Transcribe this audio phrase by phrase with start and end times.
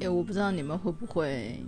[0.00, 1.62] 哎，我不知道你们会不会，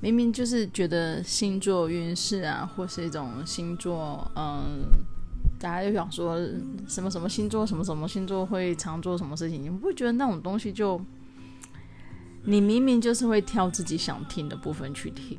[0.00, 4.84] 明明就是觉得星座运势啊，或是一种星座，嗯，
[5.58, 6.36] 大家就想说
[6.88, 11.00] 什么什么星座，什么什么星座会常做什么事情，你不会觉得那种东西就，
[12.42, 15.38] 你明明就是会挑自己想听的部分去听。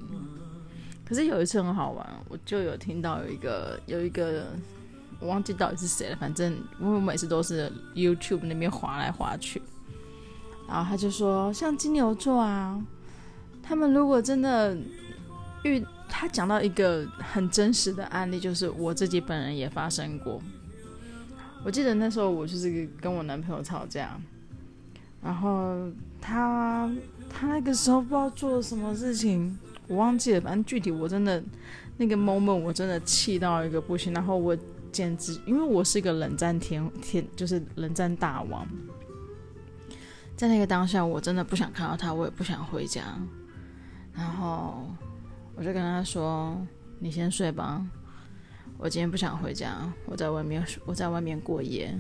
[1.06, 4.48] 可是有一次很好玩，我就有听到有一个有一个，
[5.20, 9.62] 我忘记到底是谁了，反正我每次都是 YouTube 那边滑来滑去。
[10.68, 12.78] 然后他就说，像金牛座啊，
[13.64, 14.78] 他们如果真的
[15.64, 20.42] 遇他讲到一个很真实的案例，就是我自己本人也发生过。
[21.64, 24.20] 我记得那时候我就是跟我男朋友吵架，
[25.22, 25.90] 然后
[26.22, 26.90] 他
[27.30, 31.42] 他那个时候不知道做了什么事情，我忘记了，反正具体我真的
[31.98, 34.56] 那个 moment 我真的气到一个不行，然后我
[34.92, 38.68] 简直因为我是一个冷战天天就是冷战大王。
[40.38, 43.02] 在那个当下，我真的不想看到他，我也不想回家，
[44.14, 44.88] 然后
[45.56, 46.56] 我就跟他说
[47.02, 47.84] ：“你先睡吧，
[48.78, 51.92] 我今天不想回家，我在外面，我在外面过夜。”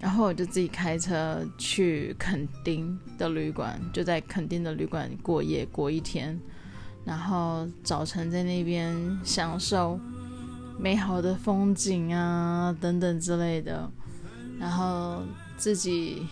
[0.00, 6.36] 然后我就自己开车去垦丁的旅馆，就在垦丁的旅馆过夜过一天，
[7.04, 10.00] 然后早晨在那边享受
[10.80, 13.88] 美好的风景啊等等之类的，
[14.58, 15.22] 然后
[15.56, 16.26] 自己。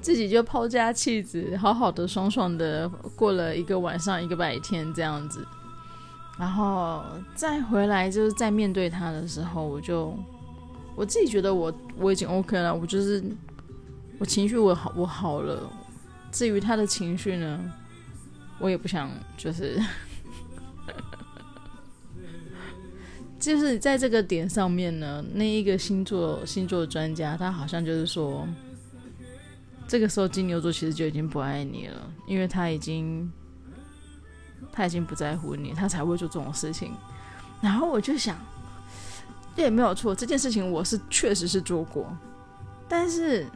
[0.00, 5.42] 自己就抛家弃子，好好的、爽爽的过了一个晚上、一个白天这样子，
[6.38, 7.02] 然后
[7.34, 10.14] 再回来，就是再面对他的时候，我就
[10.94, 13.24] 我自己觉得我我已经 OK 了，我就是
[14.18, 15.58] 我情绪我好我好了，
[16.30, 17.58] 至于他的情绪呢，
[18.58, 19.80] 我也不想就是，
[23.40, 28.46] 就是在这个点上面呢，那一个星座星座专家，他好像就是说。
[29.86, 33.30] 这个时候，金牛座其实就已经不爱你了，因为他已经，
[34.72, 36.92] 他已经不在乎你，他才会做这种事情。
[37.60, 38.36] 然后我就想，
[39.54, 42.10] 对没有错，这件事情我是确实是做过，
[42.88, 43.46] 但是，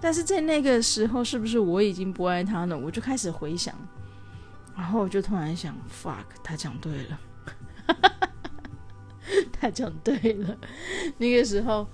[0.00, 2.76] 但是在那个时候，是不是我已经不爱他了？
[2.76, 3.74] 我就开始回想，
[4.74, 7.20] 然后我就突然想，fuck，他讲对了，
[9.52, 10.56] 他讲对了。
[11.18, 11.86] 那个时候，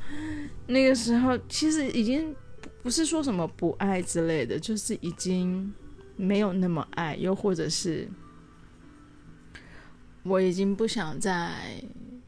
[0.67, 2.35] 那个时候其实已经。
[2.83, 5.73] 不是说什么不爱之类的，就是已经
[6.17, 8.09] 没有那么爱，又或者是
[10.25, 11.81] 我已经不想再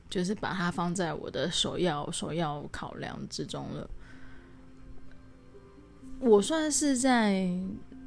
[0.09, 3.91] 就是把它放在我的首要首要考量之中了。
[6.21, 7.51] 我算是在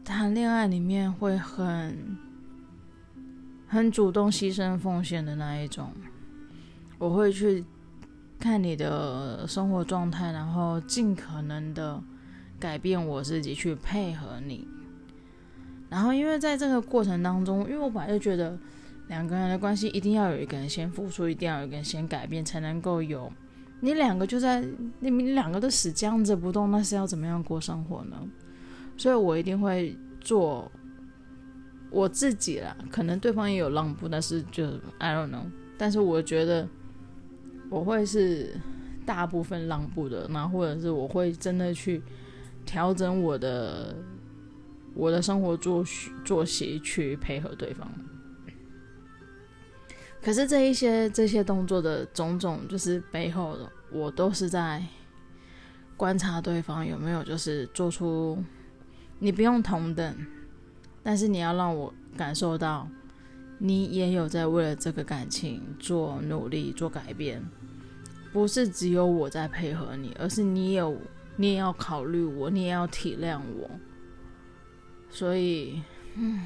[0.05, 2.17] 谈恋爱里面会很
[3.67, 5.91] 很主动牺牲奉献的那一种，
[6.97, 7.65] 我会去
[8.39, 12.01] 看你的生活状态，然后尽可能的。
[12.59, 14.67] 改变我自己去配合你，
[15.89, 18.57] 然后因为在这个过程当中，因为我本来就觉得
[19.07, 23.31] 两个人的关系一定要有一个人先付出，一定要有一个人先改变，才能够有。
[23.79, 24.59] 你两个就在
[24.99, 28.17] 你你两个都死僵着不动，那是要怎么样过生活呢？
[28.97, 30.71] 所以我一定会做
[31.91, 32.75] 我自己啦。
[32.89, 34.65] 可能对方也有让步，但是就
[34.97, 35.43] I don't know。
[35.77, 36.67] 但是我觉得
[37.69, 38.59] 我会是
[39.05, 42.01] 大部分让步的，那或者是我会真的去。
[42.67, 43.95] 调整我的
[44.93, 47.89] 我的生活作息作息去配合对方，
[50.21, 54.83] 可是这一些这些动作的种种，就是背后的我都是在
[55.95, 58.43] 观察对方有没有就是做出，
[59.19, 60.15] 你不用同等，
[61.01, 62.85] 但是你要让我感受到
[63.59, 67.41] 你也有在为了这个感情做努力做改变，
[68.33, 70.99] 不是只有我在配合你，而是你有。
[71.39, 73.69] 你也要考虑我，你也要体谅我，
[75.07, 75.79] 所以，
[76.15, 76.41] 嗯，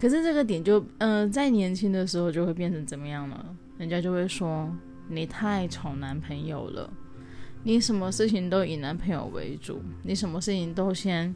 [0.00, 3.56] 可是这个点就，嗯、在年轻的时候就会变成怎么样呢？
[3.78, 4.68] 人家就会说
[5.08, 6.92] 你太宠男朋友了，
[7.62, 11.32] 你什么事情都以男朋友为主，你什么事情都先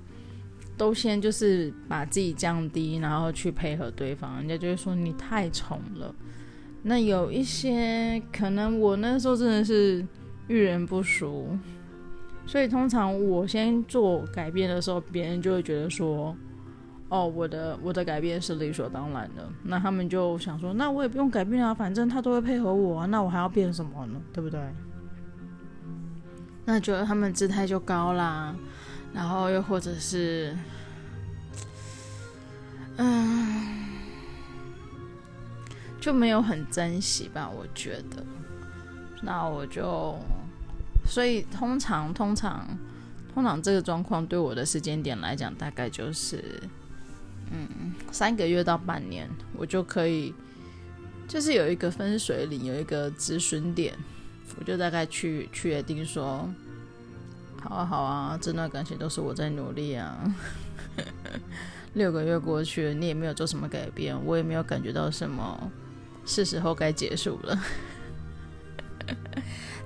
[0.76, 6.12] 都先就是把自己降低，然后去配合对方，人家就会说你太宠了。
[6.82, 10.04] 那有一些可能我那时候真的是。
[10.48, 11.46] 遇人不淑，
[12.48, 16.34] 所以通常我先做改变的时候，别人就会觉得说
[17.10, 24.18] ：“哦，我的我的改变是理所当然的。”那他们就想说：“那我也不用改变啊，反正他都会配合我啊，那我还要变什么呢？
[24.32, 24.58] 对不对？”
[26.64, 28.56] 那觉得他们姿态就高啦，
[29.12, 30.56] 然后又或者是，
[32.96, 33.84] 嗯，
[36.00, 37.50] 就没有很珍惜吧？
[37.54, 38.24] 我觉得，
[39.22, 40.18] 那我就。
[41.08, 42.68] 所以通常通常
[43.32, 46.62] 通常这个状况对我的时间点来讲，大概就是
[47.50, 50.34] 嗯三个月到半年，我就可以
[51.26, 53.94] 就是有一个分水岭，有一个止损点，
[54.58, 56.48] 我就大概去确定说，
[57.62, 60.16] 好啊好啊，这段感情都是我在努力啊。
[61.94, 65.70] 六个月过去，你也没有做什么改变，我也没有感觉到什么，
[66.26, 67.58] 是时候该结束了。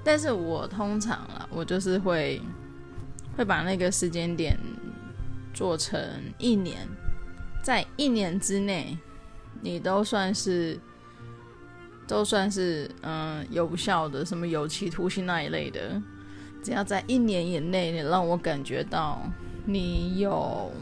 [0.05, 2.41] 但是我通常啊，我就是会
[3.37, 4.59] 会把那个时间点
[5.55, 6.01] 做成
[6.39, 6.89] 一年，
[7.63, 8.99] 在一年之内，
[9.61, 10.79] 你都算是
[12.07, 16.03] 都算是嗯有效的，什么有期徒刑那一类的，
[16.63, 19.23] 只要在一年以内，你让我感觉到
[19.65, 20.73] 你有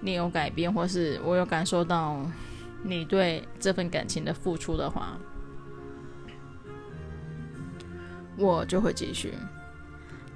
[0.00, 2.24] 你有改变，或是我有感受到
[2.84, 5.18] 你对这份感情的付出的话。
[8.36, 9.32] 我就会继续，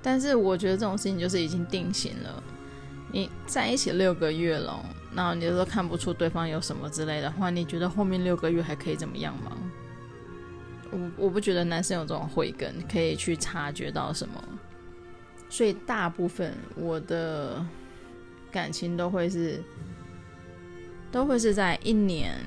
[0.03, 2.43] 但是我觉得这种事情就是已经定型了。
[3.11, 4.85] 你在一起六个月了，
[5.15, 9.53] 然后你都看不出对方有什么之类的话，你觉得后面六个月还可以怎么样吗？
[10.91, 14.43] 我我不觉得男生有这种慧根可以去察觉到什么，
[15.49, 17.65] 所以大部分我的
[18.51, 19.63] 感情都会是
[21.11, 22.39] 都会是在一年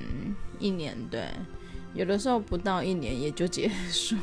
[0.60, 1.28] 一年，对，
[1.94, 4.16] 有的时候不到一年也就结束。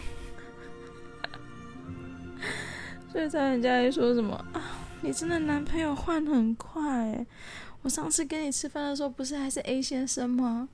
[3.19, 4.63] 所以在人家还说什么啊？
[5.01, 7.27] 你真的男朋友换很快？
[7.83, 10.69] 我上次跟你吃饭的时候，不是还是 A 先生吗？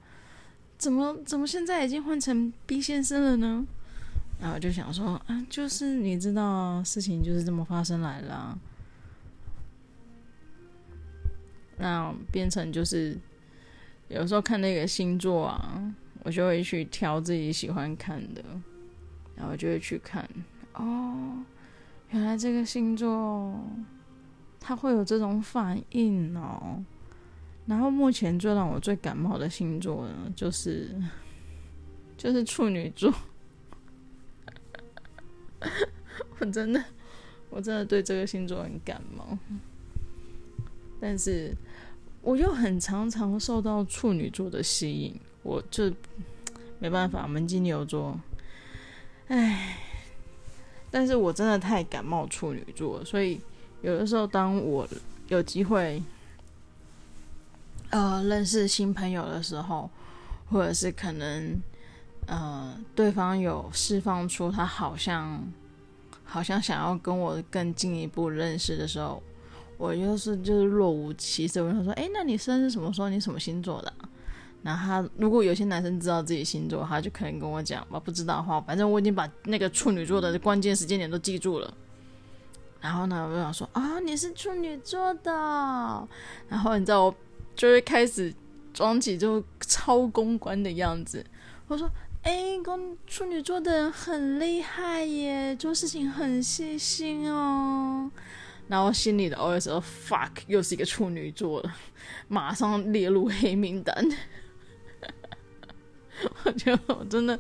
[0.77, 3.67] 怎么怎么现在已经换成 B 先生了呢？
[4.39, 8.59] 然后就想说啊，就是你知道，事情就是这么发生来了。
[11.79, 13.17] 那变成就是
[14.09, 15.83] 有时候看那个星座啊，
[16.23, 18.45] 我就会去挑自己喜欢看的，
[19.35, 20.29] 然后就会去看
[20.75, 21.39] 哦。
[22.11, 23.61] 原来这个星座，
[24.61, 26.85] 他会有这种反应哦。
[27.67, 30.95] 然后目前最让我最感冒的星座呢，就是
[32.17, 33.13] 就是处女座。
[36.39, 36.85] 我真的，
[37.51, 39.39] 我真的对这个星座很感冒。
[41.01, 41.53] 但是
[42.23, 45.93] 我又很常常受到处女座的吸引，我就
[46.79, 48.21] 没办法，门金牛座，
[49.29, 49.79] 唉。
[50.97, 53.41] 但是我真的太感冒处女座，所以
[53.83, 54.87] 有的时候当我
[55.27, 56.01] 有机会，
[57.91, 59.91] 呃，认识新朋友的时候，
[60.49, 61.61] 或者是可能，
[62.29, 65.45] 呃，对方有释放出他好像，
[66.23, 69.21] 好像想要跟我更进一步认识的时候，
[69.77, 73.09] 我就是就是若无其事，我就说，哎，那你生日什么时候？
[73.09, 73.93] 你什么星座的？
[74.65, 78.01] 然后他如果有些男生知道自己星座，他就可能跟我讲吧。
[78.01, 81.75] 不知道的话，反正我已经把那个处女座的关键时间点都记住了。
[82.81, 86.09] 然后呢，我就想说啊，你是处女座的。
[86.49, 87.15] 然后你知道，我
[87.55, 88.35] 就会开始
[88.73, 91.23] 装起就超公关的样子。
[91.69, 91.91] 我说，
[92.23, 98.11] 哎，公处女座的人很厉害耶，做事情很细心哦。
[98.67, 101.75] 然后心里的 OS 说：fuck，又是一个处女座了，
[102.29, 103.95] 马上列入黑名单。
[106.45, 107.39] 我觉得我真的，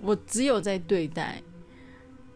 [0.00, 1.42] 我只有在对待，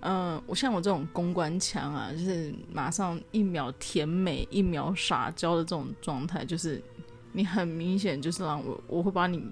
[0.00, 6.82] 嗯、我像我这种公关强啊，就是马上一秒甜美，一秒撒娇的这种状态，就是
[7.32, 9.42] 你很明显就是让我，我会把你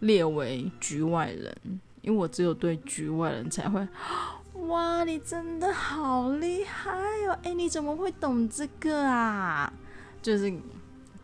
[0.00, 1.54] 列为局外人，
[2.02, 3.86] 因为我只有对局外人才会，
[4.66, 6.92] 哇，你真的好厉害
[7.28, 9.72] 哦，哎，你怎么会懂这个啊？
[10.22, 10.52] 就是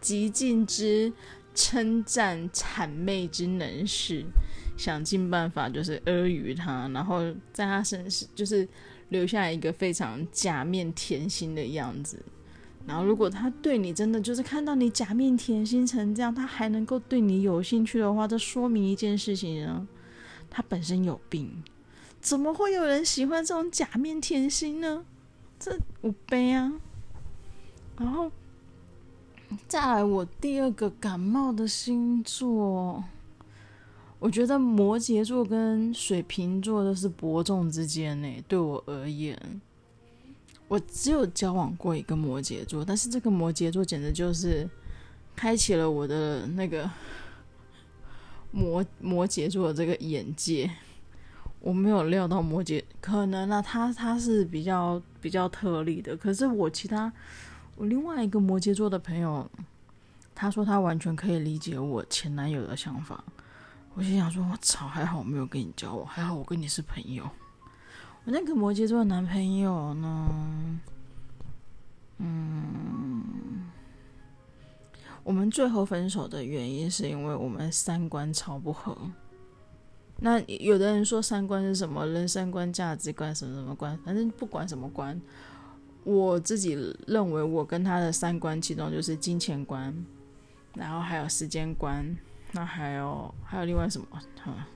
[0.00, 1.12] 极尽之。
[1.52, 4.24] 称赞谄媚之能事，
[4.80, 7.20] 想尽办法就是阿谀他，然后
[7.52, 8.66] 在他身上就是
[9.10, 12.18] 留下一个非常假面甜心的样子。
[12.86, 19.86] 然后如果他对你真的就是看到你假面甜心成这样，他还能够对你有兴趣的话，这说明一件事情啊，
[20.48, 21.62] 他本身有病。
[22.22, 25.04] 怎么会有人喜欢这种假面甜心呢？
[25.58, 26.72] 这我悲啊。
[27.98, 28.32] 然后。
[29.66, 33.02] 再来，我第二个感冒的星座，
[34.20, 38.28] 我觉得摩羯座跟水瓶座都是伯仲之间呢。
[38.46, 39.36] 对我而言，
[40.68, 44.68] 我只有交往过一个摩羯座，但是这个摩羯座简直就是
[45.34, 46.88] 开启了我的那个
[48.52, 50.70] 摩摩羯座的这个眼界。
[51.60, 57.12] 我没有料到摩羯，可能啊，他他是比较比较特例的，可是我其他。
[57.76, 59.50] 我另外一个摩羯座的朋友，
[60.34, 63.24] 他说他完全可以理解我前男友的想法。
[63.94, 67.28] 我心想说：“我操，还好我没有跟你交往，还好我跟你是朋友。”
[68.24, 70.80] 我那个摩羯座的男朋友呢？
[72.18, 73.70] 嗯，
[75.24, 78.96] 我们最后分手的原因是因为我们三观超不合。
[80.18, 82.06] 那有的人说三观是什么？
[82.06, 83.98] 人生观、价值观什么什么观？
[84.04, 85.18] 反正不管什么观，
[86.04, 89.92] 我自己认为我跟他的三观，其中就是金钱观，
[90.74, 92.16] 然后还有时间观。
[92.52, 94.06] 那还有还有另外什么？
[94.42, 94.66] 哈，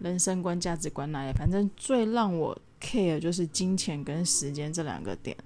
[0.00, 5.36] 人生观、价值观那里，反正最让我 care 就是金钱跟时间这两个点。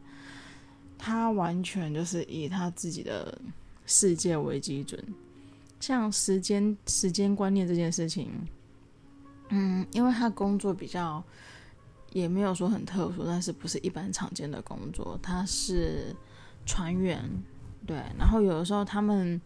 [0.99, 3.41] 他完全就是以他自己的
[3.87, 5.03] 世界为基准，
[5.81, 8.31] 像时间时间观念这件事情。
[9.49, 11.25] 嗯，因为他工作比较
[12.13, 16.15] 也没有说很特殊，但是不是一般常见的工作，他是
[16.67, 17.25] 船员，
[17.87, 17.97] 对。
[18.19, 19.41] 然后有的时候他们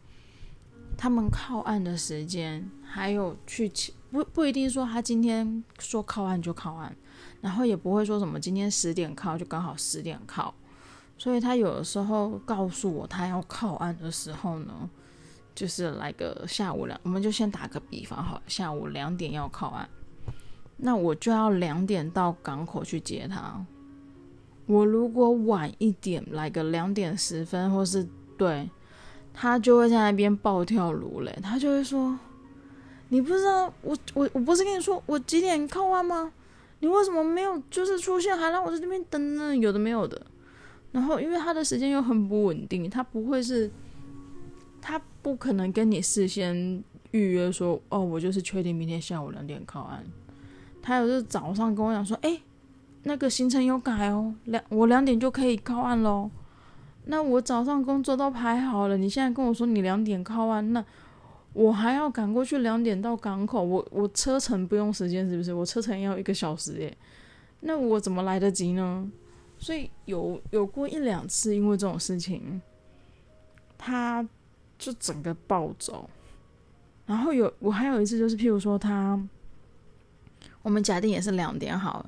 [0.96, 3.70] 他们靠岸的时间，还有去
[4.10, 6.94] 不不一定说他今天说靠岸就靠岸，
[7.40, 10.54] 然后也不会说什么今天十点靠就刚好十点靠，
[11.18, 14.90] 所以他有的时候告诉我他要靠岸的时候呢。
[15.56, 19.88] 就是来个下午两，我们就先打个比方好，下午两点要靠岸，
[20.78, 23.64] 那我就要两点到港口去接他。
[24.66, 28.04] 我如果晚一点来个两点十分，或是
[28.36, 28.68] 对，
[29.34, 32.18] 他就会在那边暴跳如雷，他就会说
[33.10, 36.32] ：“你不知道我我我不是跟你说我几点靠岸吗？
[36.78, 39.54] 你为什么没有就是出现，还让我在这边等呢？
[39.54, 40.24] 有的没有的。”
[40.92, 43.70] 然后因为他的时间又很不稳定，他不会是。
[44.86, 50.04] 他不可能跟你事先预约说，哦，我就是确定明天下午两点靠岸。
[50.82, 52.38] 他有时早上跟我讲说，哎，
[53.04, 56.30] 那个行程有改哦，两我两点就可以靠岸喽。
[57.04, 60.84] 那我早上工作都排好了，你现在跟我说你两点靠岸，那
[61.52, 65.52] 我还要赶过去两点到港口，我我车程不用时间是不是？
[65.54, 66.96] 我车程要一个小时耶，
[67.61, 69.11] 那我怎么来得及呢？
[69.58, 72.61] 所以有有过一两次因为这种事情，
[73.78, 74.26] 他。
[74.76, 76.11] 就整个暴走，
[77.06, 79.18] 然后有我还有一次就是，譬如说他，
[80.62, 82.04] 我们假定也是两点好，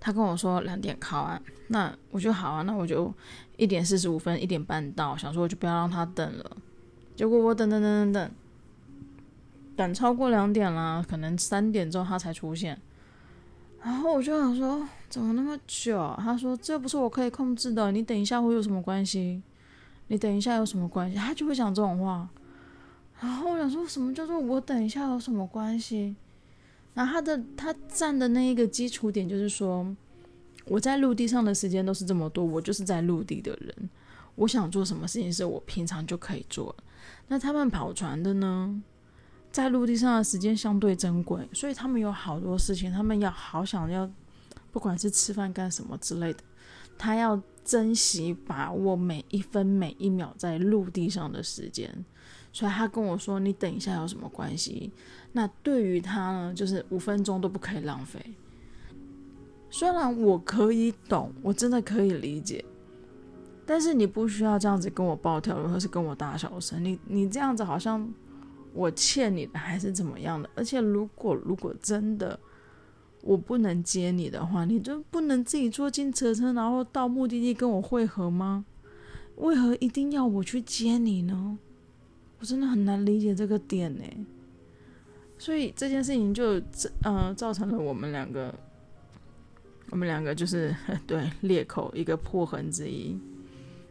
[0.00, 3.10] 他跟我说两点靠岸，那我就好啊，那我就
[3.58, 6.56] 一点四十五分、一点半到，想说我就不要让他等了。
[7.14, 8.30] 结果我等等等等等，
[9.76, 12.80] 等超过两点了，可能三点之后他才出现，
[13.82, 16.14] 然后我就想说怎么那么久？
[16.18, 19.42] 他说这不是我可以控制的，你等一下会有什么关系？
[20.06, 21.16] 你等一下有什么关系？
[21.16, 22.28] 他就会讲这种话，
[23.20, 26.14] 然后我想说什么叫做我等一下有什么关系？
[26.94, 29.84] 然后他的他站的那一个基础点就是说，
[30.68, 33.90] 我在陆地上的时间都是这么多，我就是在陆地的人，
[34.34, 36.74] 我想做什么事情是我平常就可以做。
[37.26, 38.82] 那他们跑船的呢，
[39.50, 44.10] 在陆地上的时间相对珍贵，所以他们有好多事情，他们要好想要，
[44.70, 46.40] 不管是吃饭干什么之类的，
[46.96, 47.40] 他要。
[47.68, 51.86] 珍惜把握每一分每一秒在陆地上的时间，
[52.50, 54.90] 所以他跟我说：“你等一下有什么关系？”
[55.32, 58.18] 那对于他呢，就是五分钟都不可以浪费。
[59.70, 62.64] 虽然我可以懂，我真的可以理解，
[63.66, 66.84] 但是你不需要这样子跟我暴跳，或是跟我大小声。
[66.84, 68.08] 你你这样子好像
[68.72, 70.48] 我欠你的，还是怎么样的？
[70.54, 72.38] 而且如果如果真的。
[73.20, 78.64] 我不能接你的话，你就不能自己坐进车车，然后到目的地跟我会合吗？
[79.34, 81.58] 为何一定要我去接你呢？
[82.38, 84.04] 我真的很难理解这个点呢。
[85.36, 86.62] 所以这件事情就
[87.02, 88.54] 呃造成了我们两个，
[89.90, 90.74] 我们两个就是
[91.06, 93.18] 对裂口一个破痕之一。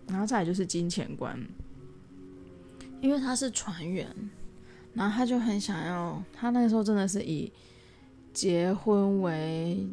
[0.07, 1.37] 然后再来就是金钱观，
[3.01, 4.07] 因为他是船员，
[4.93, 7.51] 然后他就很想要，他那时候真的是以。
[8.33, 9.89] 结婚为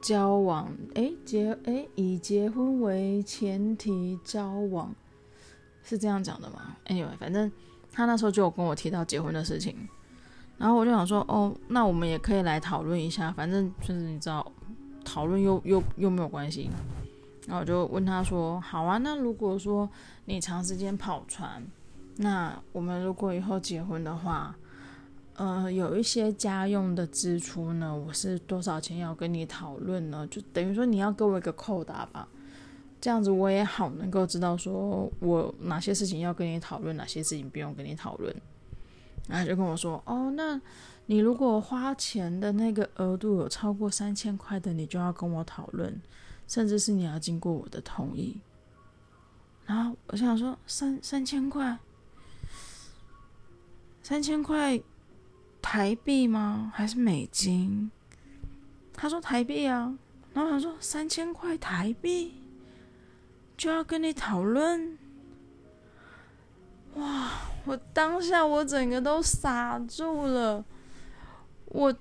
[0.00, 4.94] 交往，诶，结诶，以结婚为前提交往，
[5.82, 7.50] 是这样讲的吗？Anyway，反正
[7.90, 9.76] 他那时候就有跟我提到结婚的事情，
[10.58, 14.52] 然后我就想说，哦，那我们也可以来讨论一下，反正就是你知道，
[15.04, 16.70] 讨论又又又没有关系，
[17.46, 19.88] 然后我就问他说，好啊，那如果说
[20.24, 21.62] 你长时间跑船，
[22.16, 24.56] 那我们如果以后结婚的话。
[25.36, 30.26] 呃，有一些家用的支出呢，我是多少钱要跟你讨论呢？
[30.26, 32.28] 就等于说你要给我一个扣打吧，
[33.00, 38.36] 这样子我也好能够知道说我哪些事情要跟你讨论，哪些事情不用跟你讨论。
[39.28, 40.60] 然后就跟我说，哦，那
[41.06, 46.00] 你如果花钱的那个额度有超过三千块的，你就要跟我讨论，
[46.46, 48.40] 甚至是你要经过我的同意。
[49.66, 51.78] 然后我想说，三三千块，
[54.02, 54.80] 三千块。
[55.62, 56.72] 台币吗？
[56.74, 57.90] 还是美金？
[58.94, 59.94] 他说台币啊，
[60.32, 62.32] 然后他说三千块台币
[63.58, 64.96] 就要跟你讨论。
[66.96, 67.30] 哇！
[67.66, 70.64] 我当下我整个都傻住了，
[71.66, 71.94] 我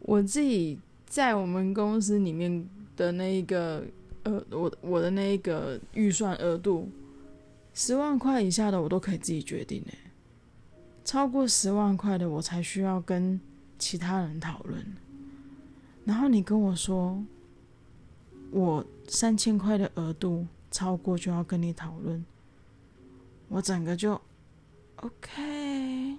[0.00, 3.84] 我自己在我们公司里面的那一个
[4.24, 6.90] 呃，我我的那一个预算额度，
[7.72, 9.98] 十万块以下的我都可以自己决定诶，
[11.04, 13.40] 超过十万块的我才需要跟
[13.78, 14.84] 其他人讨论。
[16.04, 17.24] 然后你跟我说，
[18.50, 20.46] 我三千块的额度。
[20.74, 22.24] 超过就要跟你讨论，
[23.46, 24.20] 我整个就
[24.96, 26.18] OK。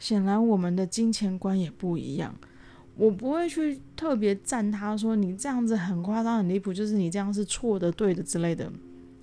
[0.00, 2.34] 显然我们的金钱观也不一样，
[2.96, 8.68] 我不会去特别赞他说你这样子很夸张、很离谱，就是你这样是错的、对的之类的。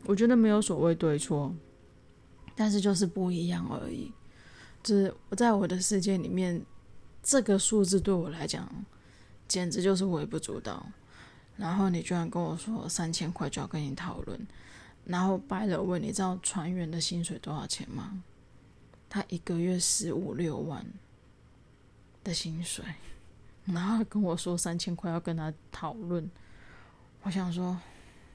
[0.05, 1.53] 我觉得没有所谓对错，
[2.55, 4.13] 但是就是不一样而已。
[4.81, 6.65] 就是在我的世界里面，
[7.21, 8.65] 这个数字对我来讲，
[9.45, 10.87] 简直就是微不足道。
[11.55, 14.47] 然后你居然跟我说三千块就要跟你讨论，
[15.05, 18.23] 然后拜了问，你知道船员的薪水多少钱吗？
[19.07, 20.83] 他一个月十五六万
[22.23, 22.83] 的薪水，
[23.65, 26.27] 然后跟我说三千块要跟他讨论，
[27.21, 27.79] 我想说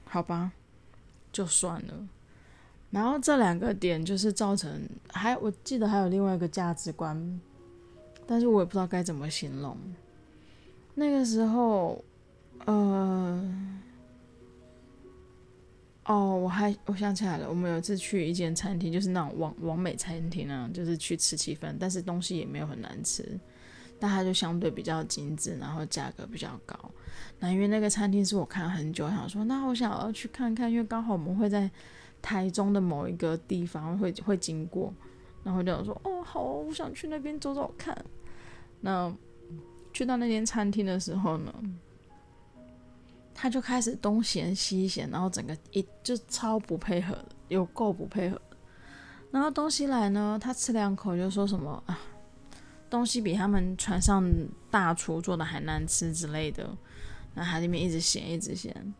[0.05, 0.53] 好吧，
[1.33, 2.07] 就算了。
[2.89, 7.41] 然后这两个点就是造成，还我记得还有另外一个价值观，
[8.25, 9.77] 但是我也不知道该怎么形容。
[10.95, 12.01] 那个时候。
[12.65, 13.41] 呃，
[16.05, 23.39] 哦，我还我想起来了，我们有一次去一间餐厅，就是那种网网美餐厅啊，就是去吃气氛，但是东西也没有很难吃，
[23.99, 26.77] 但它就相对比较精致，然后价格比较高。
[27.39, 31.69] 那因为那个餐厅是我看很久，想说那我想要去看看，因为刚好我们会在
[32.21, 34.93] 台中的某一个地方会会经过，
[35.43, 37.97] 然后就想说哦好，我想去那边走走看。
[38.81, 39.13] 那
[39.93, 41.53] 去到那间餐厅的时候呢，
[43.41, 48.41] 他就开始东嫌西嫌，然后整个一就超不配合，有够不配合。
[49.31, 51.97] 然后东西来呢，他吃两口就说什么啊，
[52.89, 54.29] 东西比他们船上
[54.69, 56.69] 大厨做的还难吃之类的。
[57.33, 58.93] 然后他那边一直嫌，一直嫌。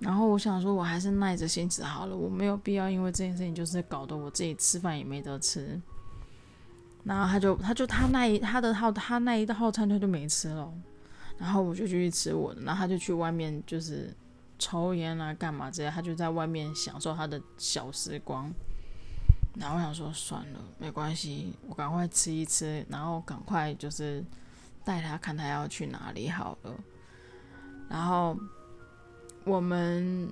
[0.00, 5.80] 然后我想说，我还是耐着性子好了，我没有必要因为这件事情就是搞得我自己吃饭也没得吃。
[7.04, 10.70] 然后他就他就他那一他的号他那一套餐他就没吃了。
[11.38, 14.14] 然后我就继续吃我的，然后他就去外面就是
[14.58, 18.52] 抽烟啊，干嘛之类，他就在外面享受他的小时光。
[19.54, 24.24] 然后我想说算了，没关系，我赶快吃一吃，然后赶快就是
[24.82, 26.74] 带他看他要去哪里好了。
[27.90, 28.34] 然后
[29.44, 30.26] 我们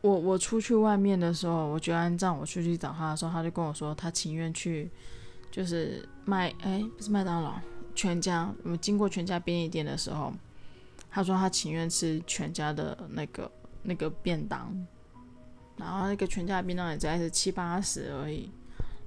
[0.00, 4.90] 我我出去外面的时候，我觉得按照我出去找他的时候，他就跟我说他情愿去
[5.52, 7.60] 就是麦哎不是麦当劳。
[7.94, 10.32] 全家，我们经过全家便利店的时候，
[11.10, 13.50] 他说他情愿吃全家的那个
[13.82, 14.74] 那个便当，
[15.76, 18.50] 然后那个全家便当也才是七八十而已。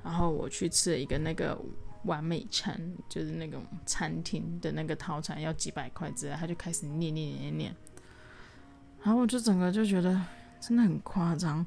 [0.04, 1.60] 然后我去吃了一个那个
[2.04, 7.76] 完美餐，就是那种餐厅的那个套餐要几百块之类，他就开始念念念念，
[9.04, 10.20] 然后我就整个就觉得
[10.62, 11.66] 真的很夸张。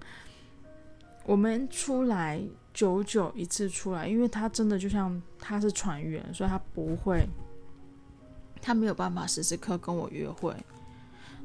[1.25, 2.43] 我们出来。
[2.73, 7.27] 久久一次出来，因为他真的就像他是船员，所以他不会，
[8.63, 10.55] 他没有办法时时刻跟我约会。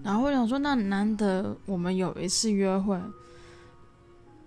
[0.03, 2.99] 然后我想说，那难得我们有一次约会，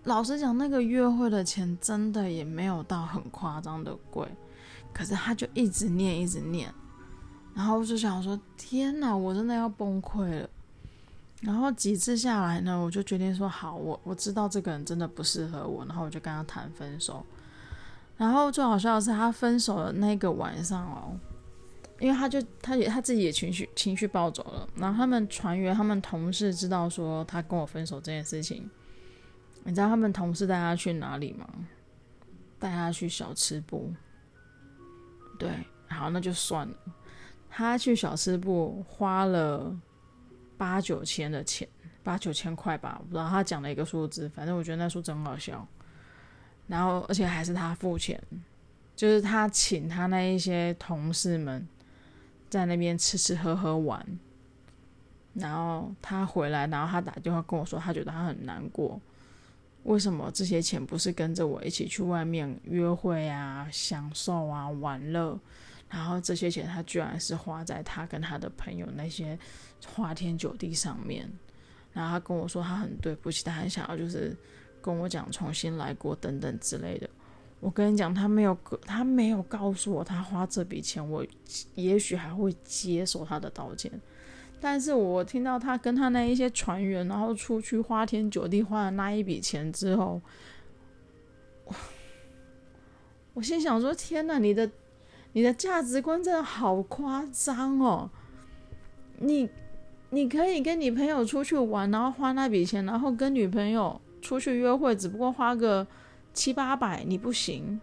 [0.05, 4.27] 老实讲，那个约会的钱真的也没有到很夸张的贵，
[4.93, 6.73] 可是他就一直念，一直念，
[7.55, 10.49] 然后我就想说，天哪，我真的要崩溃了。
[11.41, 17.25] 然后几次下来呢，我就决定说好，我我知道这个人真的不适合我，然后我就跟他谈分手。
[18.17, 21.17] 然后最好笑的是，他分手的那个晚上哦，
[22.01, 24.69] 因为他就他也他自己也情绪情绪暴走了。
[24.75, 28.69] 然后他们船员他们同事知道说他跟我分手这件事情，
[29.63, 31.49] 你知道他们同事带他去哪里吗？
[32.59, 33.95] 带他去小吃部。
[35.39, 35.49] 对，
[35.87, 36.75] 好，那就算了。
[37.49, 39.73] 他去小吃部花了。
[40.59, 41.67] 八九千的钱，
[42.03, 45.67] 八九千块吧，我不知道他讲了一个数字，反正我觉得那数真好笑。
[46.67, 48.23] 然后，而且还是他付钱，
[48.95, 51.67] 就是他请他那一些同事们
[52.51, 54.05] 在那边吃吃喝喝玩。
[55.35, 59.01] 然后他回来，然后他打电话跟我说，他觉得他很难过。
[59.85, 65.39] 为什么这些钱不是跟着我一起去外面约会啊、享受啊、玩乐？
[65.89, 69.39] 然后这些钱他居然是花在他跟他的朋友那些
[69.87, 71.31] 花天酒地上面，
[71.93, 74.37] 然后他跟我说他很对不起，他很想要就是
[74.83, 77.09] 跟我讲重新来过等等之类的。
[77.61, 81.27] 我跟你讲，他没有他没有告诉我他花这笔钱，我
[81.75, 83.91] 也许还会接受他的道歉。
[84.61, 90.21] 但是我听到他跟他那一些船员，然后出去花天酒地花了那一笔钱之后，
[91.65, 91.75] 我，
[93.35, 94.69] 我心想说：天哪，你的
[95.33, 98.11] 你的价值观真的好夸张哦！
[99.19, 99.49] 你
[100.11, 105.87] 你可以跟你朋友出去玩，然后花那笔钱，然后跟女朋友出去约会，只不过花个
[106.33, 107.81] 七八百，你不行。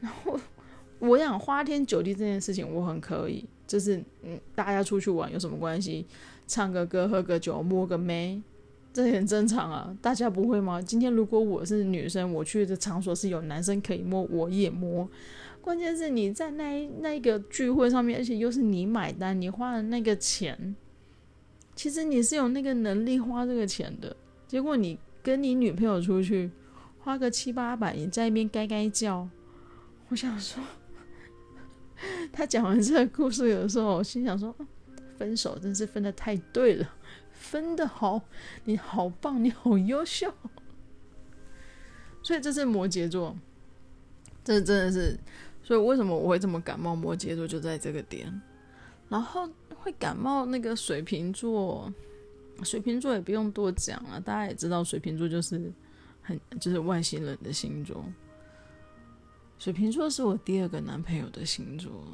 [0.00, 0.38] 然后
[0.98, 3.44] 我想花天酒地这件事情，我很可以。
[3.66, 6.04] 就是嗯，大家出去玩有什么关系？
[6.48, 8.42] 唱个歌、喝个酒、摸个妹，
[8.92, 9.96] 这很正常啊。
[10.02, 10.82] 大家不会吗？
[10.82, 15.08] 今天如果我是女生，我去的场所是有男生可以摸，我也摸。
[15.60, 20.74] 关键是你在那那个聚会上面，而且又是你买单，你花的那个钱，
[21.74, 24.16] 其实你是有那个能力花这个钱的。
[24.46, 26.50] 结果你跟你女朋友出去
[26.98, 29.28] 花个七八百，你在那边该该叫，
[30.08, 30.62] 我想说。
[32.32, 34.54] 他讲完这个故事，有时候我心想说，
[35.18, 36.94] 分手真是分得太对了，
[37.30, 38.22] 分得好，
[38.64, 40.32] 你好棒，你好优秀。
[42.22, 43.36] 所以这是摩羯座，
[44.42, 45.18] 这真的是，
[45.70, 46.96] 所以为什么我会这么感冒？
[46.96, 48.42] 摩羯座就在这个点，
[49.08, 51.94] 然后会感冒那个水瓶座，
[52.64, 55.72] 水瓶座也不用多讲了，大家也知道水瓶座就是
[56.22, 58.04] 很就是外星人的星座。
[59.60, 62.04] 水瓶座是我第二个男朋友的星座，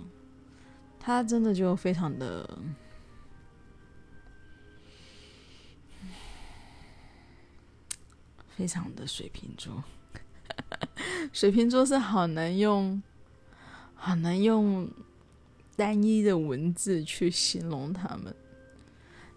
[1.01, 2.59] 他真的就非常的，
[8.51, 9.83] 非常的水瓶座。
[11.33, 13.03] 水瓶座是好难用，
[13.97, 14.89] 好难用
[15.75, 18.35] 单一的文字去形容他们。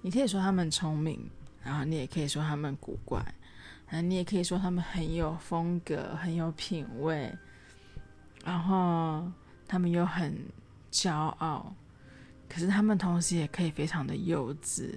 [0.01, 1.29] 你可以说他们聪明，
[1.63, 3.19] 然后你也可以说他们古怪，
[3.87, 7.33] 然后你也可以说他们很有风格，很有品味。
[8.45, 9.29] 然后
[9.67, 10.37] 他们又很
[10.91, 11.75] 骄傲，
[12.47, 14.93] 可是他们同时也可以非常的幼稚。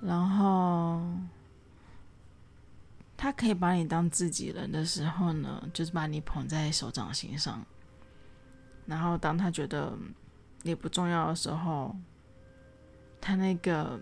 [0.00, 1.02] 然后
[3.16, 7.64] 他可以把你当自己人的时候呢，就是把你捧在手掌心上。
[8.88, 9.92] 然后当他觉得
[10.64, 11.94] 也不重要的时候，
[13.20, 14.00] 他那个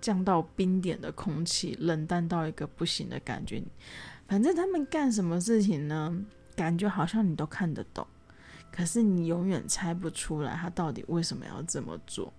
[0.00, 3.62] 降到冰点的空气，冷淡到一个不行的感觉。
[4.28, 6.24] 反正他们干什么事情呢？
[6.54, 8.06] 感觉好像你都看得懂，
[8.72, 12.32] 可是你永远猜不出来他到底为什么要这么做。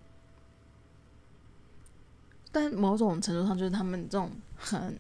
[2.52, 4.98] 但某种程度上，就是他们这种很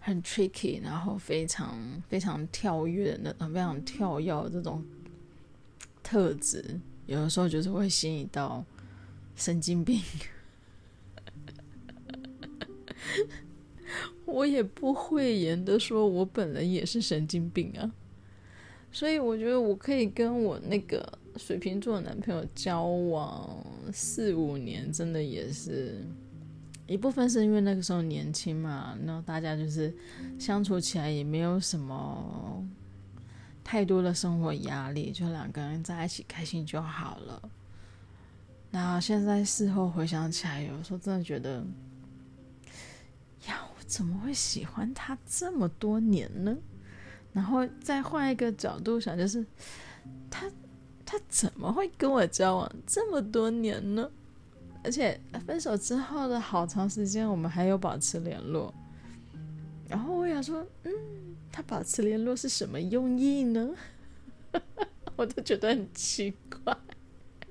[0.00, 4.84] 很 tricky，然后非常非常跳跃的、非常跳跃的这种
[6.04, 8.64] 特质，有的时候就是会吸引到
[9.34, 10.00] 神经病。
[14.24, 17.90] 我也不讳言的说，我本人也是神经病啊，
[18.90, 26.02] 所以我觉得我可以跟我那个水瓶座男朋友交往四五年，真的也是
[26.86, 29.94] 一部分是因为那个时候年轻嘛，然后大家就是
[30.38, 32.66] 相处起来也没有什么
[33.64, 37.50] 太多的生活压力，就两个人在一起开心就好了。
[38.70, 41.64] 然后现在事后回想起来，有时候真的觉得。
[43.46, 46.56] 呀，我怎么会喜欢他这么多年呢？
[47.32, 49.44] 然后再换一个角度想，就是
[50.30, 50.50] 他
[51.04, 54.10] 他怎么会跟我交往这么多年呢？
[54.82, 58.72] 而且分手之后的好长时间，我们还有保持联络。
[59.88, 60.92] 然后我想说，嗯，
[61.54, 63.70] 他保持联络是什么用意呢？
[65.14, 66.76] 我都觉得很奇怪。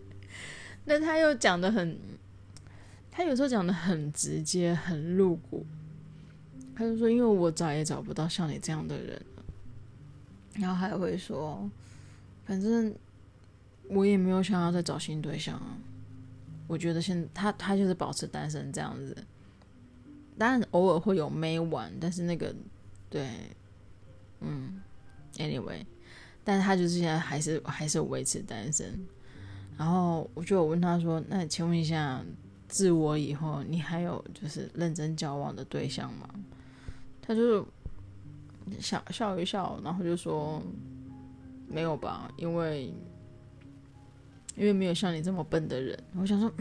[0.83, 1.97] 那他又讲得很，
[3.09, 5.65] 他有时候讲得很直接，很露骨。
[6.75, 9.21] 他就说：“因为我找也找不到像你这样的人，
[10.55, 11.71] 然后还会说，
[12.45, 12.93] 反正
[13.87, 15.77] 我也没有想要再找新对象啊。
[16.67, 19.15] 我觉得现他他就是保持单身这样子，
[20.37, 22.53] 当然偶尔会有没玩，但是那个
[23.09, 23.29] 对，
[24.43, 24.81] 嗯
[25.37, 25.83] ，anyway，
[26.43, 28.99] 但他就是现在还是还是维持单身。
[29.77, 32.23] 然后我就问他说：‘那请问一下，
[32.67, 36.29] 自我以后你还有就是认真交往的对象吗？’”
[37.25, 37.65] 他就
[38.79, 40.61] 笑笑一笑，然后就说
[41.67, 42.93] ：“没有吧，因为
[44.55, 46.51] 因为没有像你这么笨的人。”我想说，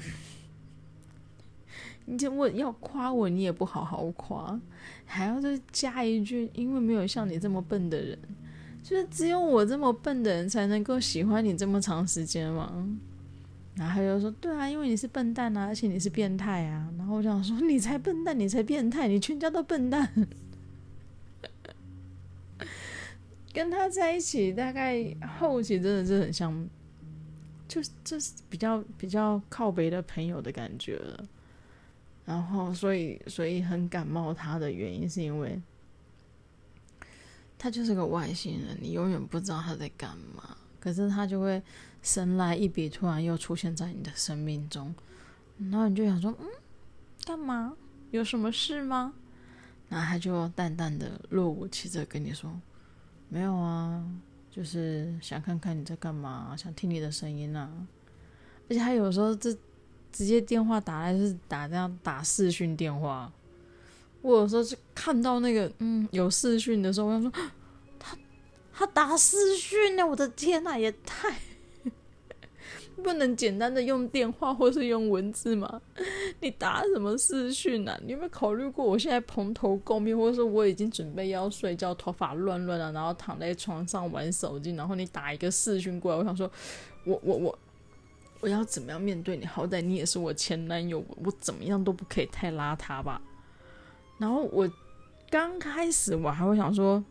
[2.05, 4.61] 你这我要夸我，你也不好好夸，
[5.05, 8.19] 还要再加一句：“因为没有像你这么笨的人，
[8.83, 12.89] 就是只有我这么笨的人才能够喜欢你这么长时间吗？”
[13.75, 20.09] 然后他就说：“对啊，因为你是笨蛋啊，而且你是变态啊。”然后我想说：“你才笨蛋，你才变态，你全家都笨蛋。”
[23.55, 26.69] 跟他在一起，大概后期真的是很像，
[27.69, 31.25] 就就是比较比较靠北的朋友的感觉了。
[32.25, 35.61] 然后，所以所以很感冒他的原因是因为
[37.59, 40.57] 他就是个外星人，你永远不知道他在干嘛。
[40.81, 41.63] 可是他就会
[42.03, 44.93] 神来一笔，突然又出现在你的生命中，
[45.59, 46.47] 然后你就想说，嗯，
[47.25, 47.77] 干嘛？
[48.11, 49.15] 有什么事吗？
[49.89, 52.51] 然后他就淡淡的、若无其事跟你说，
[53.29, 54.05] 没有啊，
[54.51, 57.71] 就是想看看你在干嘛，想听你的声音啊。
[58.69, 59.57] 而且他有时候这
[60.13, 63.33] 直接电话打来是打这样打视讯电话，
[64.21, 67.33] 我有时候是看到那个嗯有视讯的时候，我想说。
[67.99, 68.17] 他
[68.75, 71.37] 他打视讯呢，我的天呐，也太
[73.03, 75.81] 不能简单的用电话或是用文字吗？
[76.41, 78.01] 你打什么视讯啊？
[78.05, 86.51] 你有没有考虑过，我现在蓬头垢面，或者说我已经准备要睡觉，头发乱乱的，然后躺在床上玩手机，然后你打一个视讯过来，我想说，
[87.05, 87.59] 我我我
[88.43, 89.47] 我要怎么样面对你？
[89.47, 93.23] 好歹你也是我前男友，我怎么样都不可以太邋遢吧？
[94.19, 94.71] 然后我
[95.31, 97.03] 刚开始我还会想说。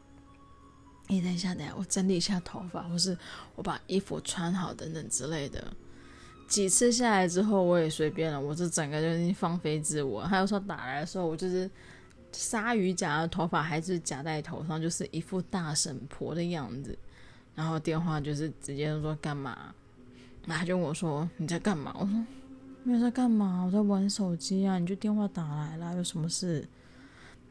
[1.08, 3.18] 你等一下，等一下，我整理一下头发，或是
[3.56, 5.62] 我把衣服穿好等等之类的。
[6.48, 10.22] 几次下来之后，我也随便了，我这整个就放飞自我。
[10.22, 11.70] 还有说打来的时候，我就是
[12.32, 16.98] 鲨鱼夹的头发还是夹在头上，就是一副大婶婆的样子。
[17.56, 19.76] 然后电话就是直接说干嘛，
[20.46, 21.96] 那他就问我说你在干嘛？
[22.00, 22.26] 我说
[22.84, 24.80] 没有在干嘛，我在玩手机啊。
[24.80, 26.68] 你就电话打来了，有什么事？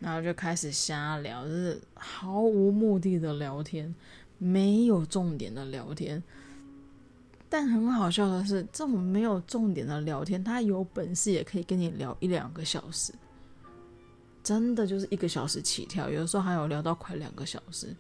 [0.01, 3.95] 然后就开始瞎聊，就是毫无目的的聊天，
[4.39, 6.23] 没有重点的聊天。
[7.49, 13.13] 但很好笑的是，这种没有重点的聊天，他有本事也可以跟你聊一两个小时，
[14.43, 17.95] 真的就是一个小时起跳，有的时候还有聊到快两个小时。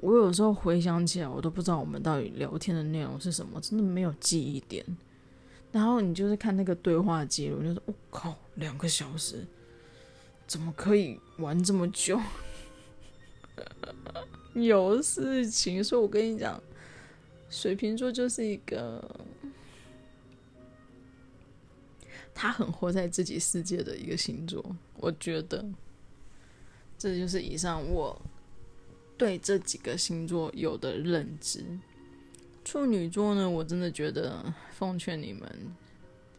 [0.00, 4.84] 我有时候回想起来，我都不知道我们到底聊天的内容是什么，真的没有记忆点。
[5.70, 9.46] 然后你就是看那个对话记录，就是我靠，两个小时。
[10.46, 12.18] 怎么可以玩这么久？
[14.54, 16.58] 有事情，所以我跟你讲，
[17.50, 19.04] 水瓶座就是一个
[22.32, 24.64] 他很活在自己世界的一个星座。
[24.96, 25.62] 我觉得，
[26.96, 28.18] 这就是以上我
[29.18, 31.64] 对这几个星座有的认知。
[32.64, 35.42] 处女座呢，我真的觉得奉劝你们，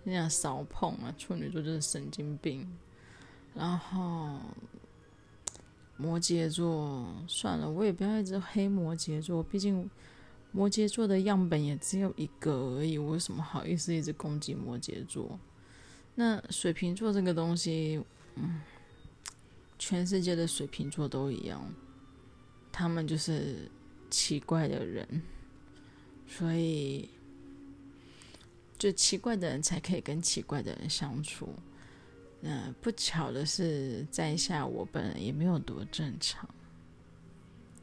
[0.04, 1.14] 尽量少碰啊！
[1.18, 2.68] 处女座就是神经病。
[3.56, 4.40] 然后
[5.98, 9.90] 摩羯座算了，我也不要一直黑摩羯座，毕竟
[10.52, 15.38] 摩羯座的样本也只有一个而已，我有什么好意思一直攻击摩羯座？
[16.16, 18.02] 那水瓶座这个东西，
[18.36, 18.62] 嗯，
[19.80, 21.62] 全世界的水瓶座都一样，
[22.80, 23.70] 他们就是
[24.10, 25.06] 奇怪的人，
[26.26, 27.10] 所以
[28.78, 31.54] 就奇怪的人才可以跟奇怪的人相处。
[32.42, 36.48] 嗯，不巧的是，在下我本人也没有多正常。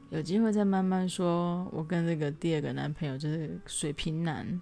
[0.08, 1.68] 有机会再慢慢说。
[1.74, 4.58] 我跟这个第二个男朋友就是水瓶男，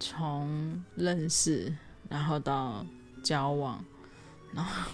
[0.00, 1.72] 从认识，
[2.08, 2.84] 然后到
[3.22, 3.84] 交往，
[4.52, 4.90] 然后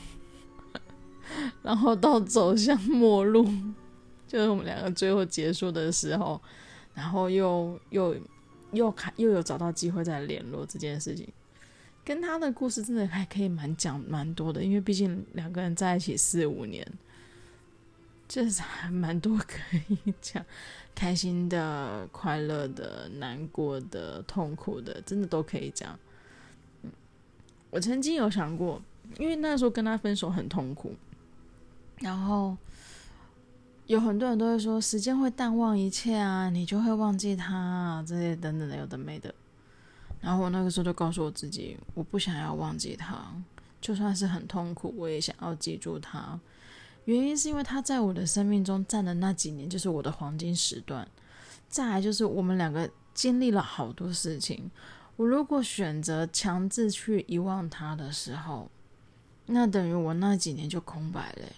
[1.65, 3.49] 然后到走向末路，
[4.31, 6.41] 就是我们两个最后结束的时候，
[6.95, 8.17] 然后又又
[8.71, 11.27] 又开又有找到机会再联络这件事情。
[12.05, 16.87] 跟他的故事真的还可以蛮讲蛮多的，因为毕竟两个人在一起四五年，
[18.29, 20.45] 就是还蛮多可以讲，
[20.95, 25.99] 开心的、快乐的、难过的、痛苦的，真的都可以讲。
[27.71, 28.81] 我曾经有想过，
[29.19, 30.95] 因为那时候跟他分手很痛苦，
[31.99, 32.57] 然后
[33.91, 39.35] 有很多人都会说时间会淡忘一切啊，你就会忘记他啊，这些等等的，有的没的。
[40.21, 43.17] 然后我那个时候就告诉我自己，我不想要忘记他，
[43.81, 46.39] 就算是很痛苦，我也想要记住他。
[47.07, 51.09] 原因是因为他在我的生命中占的那几年，就是我的黄金时段。
[51.69, 54.71] 再来就是我们两个经历了好多事情。
[55.17, 58.71] 我如果选择强制去遗忘他的时候，
[59.47, 61.49] 那等于我那几年就空白了，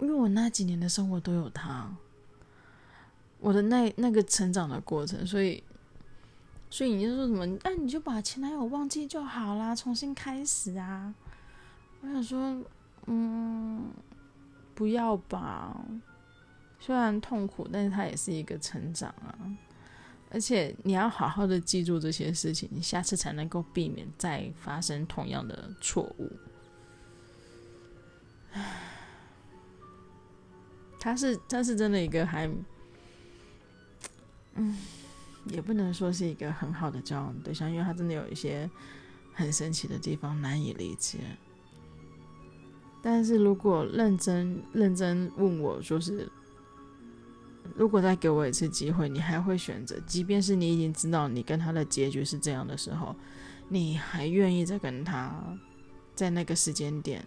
[0.00, 1.94] 因为我那几年的生活都有他，
[3.40, 5.62] 我的那那个成长的过程，所以。
[6.70, 7.46] 所以你就说什么？
[7.64, 11.14] 那、你就把前男友忘记就好啦，重新开始啊！
[12.02, 12.62] 我想说，
[13.06, 13.86] 嗯，
[14.74, 15.74] 不要吧。
[16.78, 19.34] 虽然痛苦，但是它也是一个成长啊。
[20.30, 26.30] 而且你要好好的记住这些事情，你下次才能够避免再发生同样的错误。
[28.52, 28.97] 唉，
[30.98, 32.50] 他是他是真的一个还，
[34.54, 34.76] 嗯。
[35.50, 38.68] 也不能说是一个很好的交往对象，因为他真的有一些
[39.32, 41.20] 很神奇的地方难以理解。
[43.00, 46.28] 但是如果认真认真问我，说是
[47.74, 49.98] 如果再给我一次机会，你还会选择？
[50.00, 53.16] 即便是你已经知道你跟他的结局是这样的时候，
[53.70, 55.32] 你还愿意再跟他
[56.14, 57.24] 在那个时间点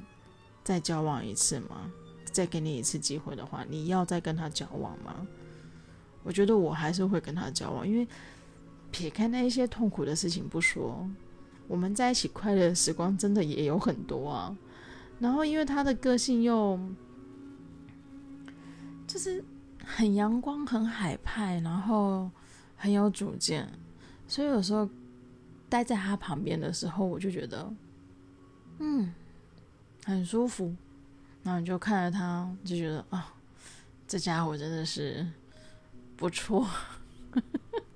[0.64, 1.92] 再交往一次吗？
[2.32, 5.28] 再给你一次机会的话，你要再跟他交往吗？
[6.24, 8.08] 我觉得我还是会跟他交往，因为
[8.92, 11.10] 撇开那一些痛苦的事情不说，
[11.68, 14.56] 我们在一起快乐的时光真的也有很多啊。
[15.20, 16.80] 然后因为他的个性又
[19.08, 19.44] 就是
[19.84, 22.30] 很阳光、很海派，然后
[22.76, 23.68] 很有主见，
[24.28, 24.88] 所以有时候
[25.70, 27.74] 待在他旁边的时候，我就觉得
[28.80, 29.14] 嗯
[30.06, 30.76] 很舒服。
[31.44, 33.34] 然后你就看着他，就觉得啊，
[34.08, 35.26] 这家伙真的是。
[36.18, 36.70] 不错，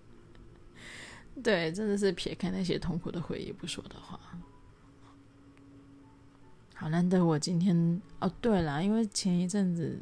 [1.44, 4.20] 对，真的是撇开那些痛苦的回忆不说的话，
[6.74, 10.00] 好难得我今天哦，对了，因为前一阵子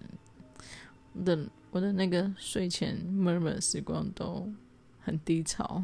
[1.25, 1.37] 的
[1.69, 4.49] 我的那个睡前 murmur 时光都
[5.01, 5.83] 很低潮，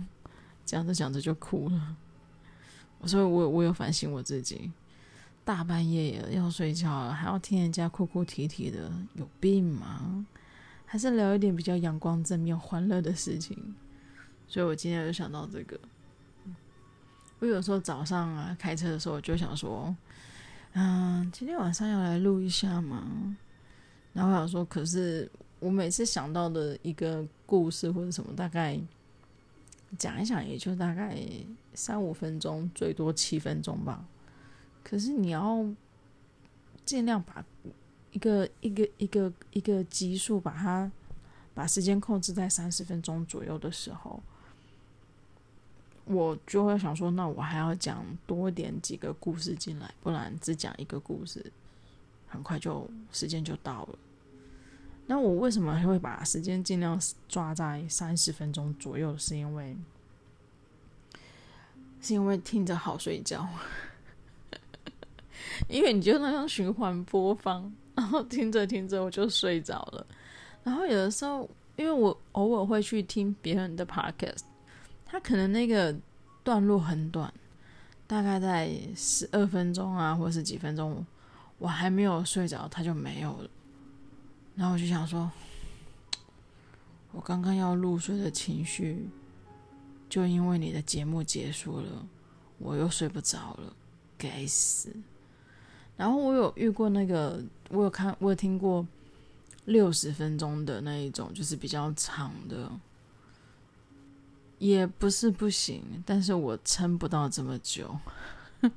[0.64, 1.98] 讲着讲着就哭了。
[3.00, 4.72] 我说我我有反省我自己，
[5.50, 10.24] 大半夜要睡觉了，还要听人家哭哭啼啼的，有病吗？
[10.86, 13.58] 还是聊一点比较阳光、正面、欢乐的事情，
[14.48, 15.80] 所以我今天就想到这个。
[17.40, 19.96] 我有时候早上啊开车的时候，我就想说，
[20.74, 23.36] 嗯，今天晚上要来录一下嘛。
[24.14, 28.80] 然后我想说，可是我每次想到的一个故事或者什么，大概
[29.98, 31.18] 讲一讲，也就大概
[31.74, 34.06] 三五分钟，最多七分钟吧。
[34.90, 35.66] 可是你要
[36.84, 37.46] 尽量把。
[38.12, 40.92] 一个一个一个一个集数，把它
[41.54, 44.20] 把时间控制在三十分钟左右的时候，
[46.06, 51.54] 我就会想说，那我还要讲多点几个故事进来，不然只讲一个故事，
[52.28, 54.00] 很快就时间就到了。
[55.06, 59.16] 那我为什么会把时间尽量抓在三十分钟左右？
[59.20, 59.78] 是因为
[62.02, 63.48] 是因为听着好睡觉，
[65.68, 67.72] 因为你就那样循环播放。
[68.00, 70.08] 然后听着听着我就睡着了，
[70.64, 74.44] 然后有的时候，因为我偶尔会去听别人的 podcast，
[75.06, 75.94] 他可能那个
[76.42, 77.34] 段落很短，
[78.08, 81.06] 大概在十二分钟啊，或者是几分钟，
[81.58, 83.50] 我还没有睡着，他就没有了。
[84.56, 85.30] 然后我就想说，
[87.12, 89.10] 我刚刚要入睡的情绪，
[90.08, 92.08] 就因为你的节目结束了，
[92.60, 93.74] 我又睡不着了，
[94.18, 94.96] 该死。
[96.00, 98.88] 然后我有遇过那个，我有看，我有听过
[99.66, 102.72] 六十分钟的那一种，就是比较长的，
[104.60, 108.00] 也不是不行，但是我撑不到这么久。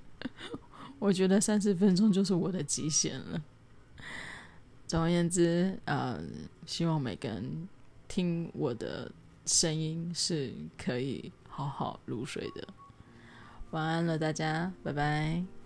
[0.99, 3.41] 我觉得三十分钟就是我的极限了。
[4.89, 6.21] 总而言之，呃，
[6.67, 7.69] 希望每个人
[8.09, 9.09] 听我的
[9.47, 12.67] 声音是可以好好入睡的。
[13.71, 15.62] 晚安了，大家，拜拜。